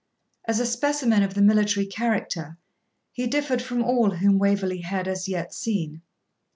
As 0.45 0.59
a 0.59 0.65
specimen 0.65 1.21
of 1.21 1.35
the 1.35 1.43
military 1.43 1.85
character, 1.85 2.57
he 3.11 3.27
differed 3.27 3.61
from 3.61 3.83
all 3.83 4.09
whom 4.09 4.39
Waverley 4.39 4.81
had 4.81 5.07
as 5.07 5.29
yet 5.29 5.53
seen. 5.53 6.01